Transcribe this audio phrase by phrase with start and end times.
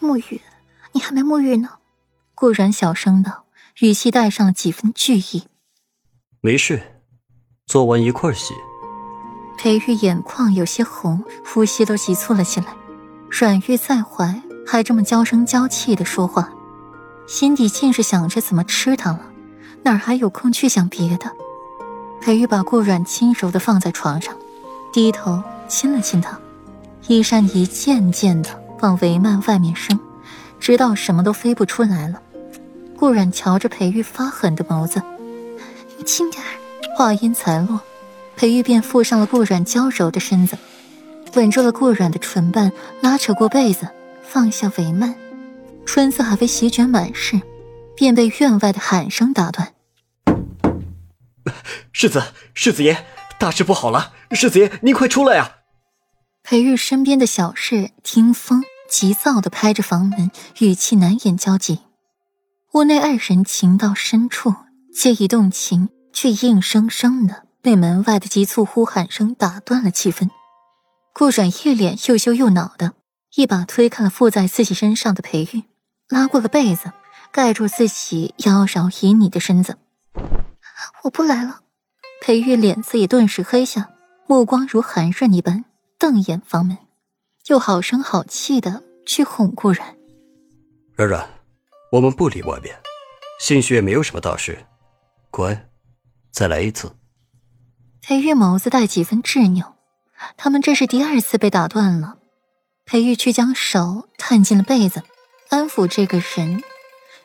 [0.00, 0.40] 沐浴？
[0.92, 1.68] 你还没沐浴呢。
[2.34, 3.44] 顾然小声道，
[3.80, 5.44] 语气带上了几分惧意。
[6.40, 6.80] 没事，
[7.66, 8.54] 做完一块洗。
[9.58, 12.66] 裴玉眼眶有些红，呼吸都急促了起来。
[13.28, 16.48] 阮玉在怀，还这么娇声娇气的说话，
[17.26, 19.20] 心底尽是想着怎么吃他了，
[19.82, 21.30] 哪还有空去想别的？
[22.20, 24.36] 裴玉把顾软轻柔的放在床上，
[24.92, 26.40] 低头亲了亲他，
[27.08, 29.98] 衣衫一件件的往帷幔外面升，
[30.58, 32.20] 直到什么都飞不出来了。
[32.96, 35.02] 顾软瞧着裴玉发狠的眸子，
[35.96, 36.48] 你轻点儿。
[36.96, 37.80] 话音才落。
[38.36, 40.56] 裴玉便附上了顾软娇柔的身子，
[41.34, 43.88] 吻住了顾软的唇瓣，拉扯过被子，
[44.22, 45.14] 放下帷幔。
[45.86, 47.40] 春色还未席卷满室，
[47.96, 49.74] 便被院外的喊声打断
[51.92, 52.22] ：“世子，
[52.54, 53.06] 世子爷，
[53.38, 54.12] 大事不好了！
[54.32, 55.57] 世子爷，您快出来呀！”
[56.50, 60.30] 裴玉身边的小侍听风急躁地拍着房门，
[60.60, 61.80] 语气难言焦急。
[62.72, 64.54] 屋内二人情到深处，
[64.90, 67.44] 皆已动情，却硬生生的。
[67.60, 70.30] 被门外的急促呼喊声打断了气氛，
[71.12, 72.94] 顾阮一脸又羞又恼的，
[73.34, 75.64] 一把推开了附在自己身上的裴玉，
[76.08, 76.92] 拉过了被子，
[77.30, 79.76] 盖住自己妖娆旖旎的身子。
[81.02, 81.60] 我不来了。
[82.22, 83.90] 裴玉脸色也顿时黑下，
[84.26, 85.66] 目光如寒刃一般
[85.98, 86.78] 瞪眼房门，
[87.48, 89.96] 又好声好气的去哄顾然。
[90.94, 91.28] 然然，
[91.90, 92.78] 我们不理外面，
[93.40, 94.64] 兴许也没有什么大事，
[95.32, 95.68] 乖，
[96.30, 96.94] 再来一次。”
[98.00, 99.74] 裴玉眸子带几分执拗，
[100.36, 102.18] 他们这是第二次被打断了。
[102.84, 105.02] 裴玉却将手探进了被子，
[105.50, 106.62] 安抚这个人，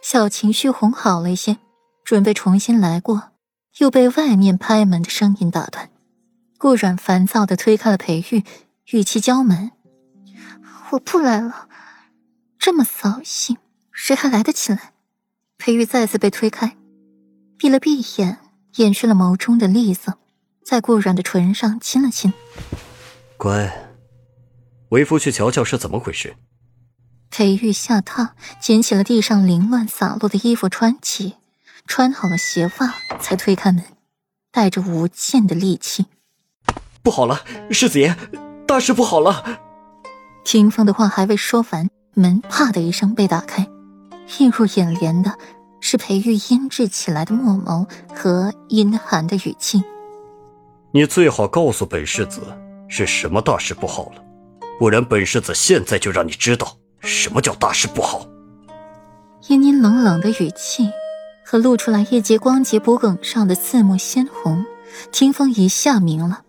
[0.00, 1.58] 小情绪哄好了一些，
[2.04, 3.32] 准备重新来过，
[3.78, 5.90] 又被外面拍门的声音打断。
[6.62, 8.44] 顾软烦躁的推开了裴玉，
[8.92, 9.72] 语气娇蛮
[10.92, 11.66] ：“我不来了，
[12.56, 13.56] 这么扫兴，
[13.90, 14.92] 谁还来得起来？”
[15.58, 16.76] 裴玉再次被推开，
[17.58, 18.38] 闭了闭眼，
[18.76, 20.18] 掩去了眸中的厉色。
[20.64, 22.32] 在顾软的唇上亲了亲，
[23.36, 23.90] 乖，
[24.90, 26.36] 为夫去瞧瞧是怎么回事。
[27.28, 31.34] 裴玉下榻，捡起了地上凌乱洒落的衣服，穿起，
[31.88, 33.82] 穿好了鞋袜，才推开门，
[34.52, 36.06] 带着无尽的戾气。
[37.02, 37.40] 不好了，
[37.70, 38.16] 世子爷，
[38.66, 39.58] 大事不好了！
[40.44, 43.66] 听风的话还未说完，门啪的一声被打开，
[44.38, 45.36] 映入眼帘的
[45.80, 49.82] 是裴玉阴鸷起来的墨眸和阴寒的语气。
[50.92, 52.40] 你最好告诉本世子
[52.86, 54.22] 是什么大事不好了，
[54.78, 58.24] 不然本世子现在就让你知道什么叫大事不好。
[59.48, 60.88] 阴阴冷冷的语气
[61.44, 64.64] 和露出来一截光洁脖颈上的刺目鲜红，
[65.10, 66.42] 听风一下明了，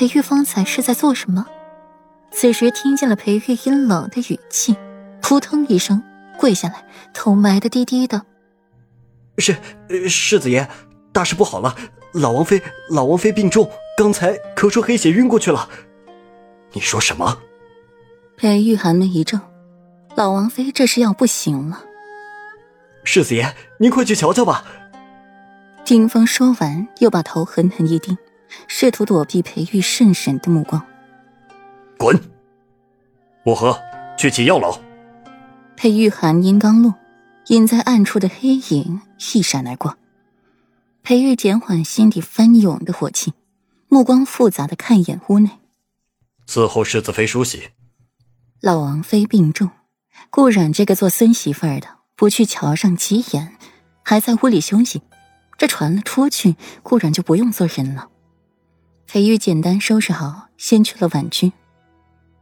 [0.00, 1.46] 裴玉方才是在做什么。
[2.30, 4.74] 此时听见了裴玉阴冷的语气，
[5.20, 6.02] 扑腾一声
[6.38, 8.22] 跪下来，头埋得低低的。
[9.36, 9.54] 是，
[10.08, 10.66] 世子爷，
[11.12, 11.76] 大事不好了，
[12.14, 13.70] 老王妃，老王妃病重。
[13.94, 15.68] 刚才咳出黑血，晕过去了。
[16.72, 17.36] 你说什么？
[18.38, 19.38] 裴玉寒眉一怔，
[20.14, 21.84] 老王妃这是要不行了。
[23.04, 24.64] 世子爷，您快去瞧瞧吧。
[25.84, 28.16] 丁峰说完，又把头狠狠一低，
[28.66, 30.84] 试图躲避裴玉甚神的目光。
[31.98, 32.18] 滚！
[33.44, 33.78] 我和，
[34.18, 34.78] 去请药老。
[35.76, 36.94] 裴玉寒音刚落，
[37.46, 39.00] 隐在暗处的黑影
[39.34, 39.96] 一闪而过。
[41.02, 43.32] 裴玉减缓心底翻涌的火气。
[43.92, 45.50] 目光复杂的看一眼屋内，
[46.46, 47.70] 伺候世子妃梳洗。
[48.60, 49.68] 老王妃病重，
[50.30, 53.56] 顾染这个做孙媳妇儿的不去瞧上几眼，
[54.04, 55.02] 还在屋里休息。
[55.58, 58.08] 这传了出去，顾染就不用做人了。
[59.12, 61.52] 裴玉简单收拾好，先去了婉居，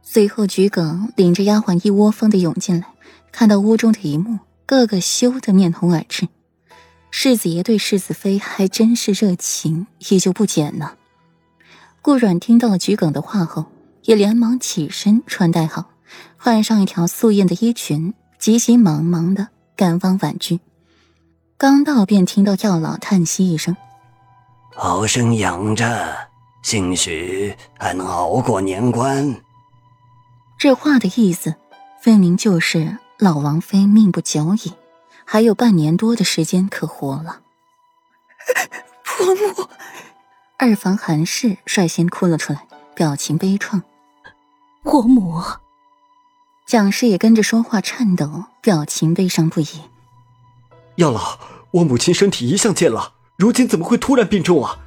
[0.03, 2.85] 随后桔梗领着丫鬟一窝蜂的涌进来，
[3.31, 4.37] 看到屋中的一幕，
[4.67, 6.27] 个个羞得面红耳赤。
[7.09, 10.91] 世子爷对世子妃还真是热情，依旧不减呢。
[12.03, 13.65] 顾阮听到了桔梗的话后，
[14.03, 15.89] 也连忙起身穿戴好，
[16.37, 20.59] 换上一条素艳的衣裙，急急忙忙的赶往婉居。
[21.57, 23.75] 刚到，便听到药老叹息一声
[24.77, 26.28] ：“好生养着，
[26.61, 29.41] 兴许还能熬过年关。”
[30.57, 31.55] 这话的意思，
[32.01, 34.73] 分明就是老王妃命不久矣，
[35.25, 37.41] 还有半年多的时间可活了。
[39.03, 39.69] 伯母。
[40.57, 43.81] 二房韩氏率先哭了出来，表情悲怆。
[44.83, 45.41] 伯母，
[46.65, 49.67] 蒋氏也跟着说话颤抖，表情悲伤不已。
[50.95, 51.39] 药老，
[51.71, 54.79] 我母亲身体一向健朗，如今怎么会突然病重啊？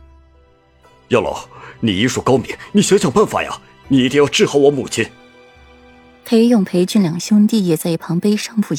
[1.13, 1.47] 药老，
[1.81, 3.61] 你医术高明，你想想办法呀！
[3.89, 5.07] 你一定要治好我母亲。
[6.25, 8.79] 裴勇、裴俊两兄弟也在一旁悲伤不已。